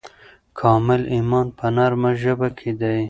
کامل 0.59 1.01
ایمان 1.13 1.47
په 1.57 1.65
نرمه 1.75 2.11
ژبه 2.21 2.49
کې 2.57 2.71
دی. 2.79 2.97